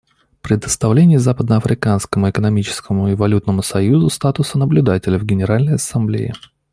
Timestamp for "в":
5.19-5.25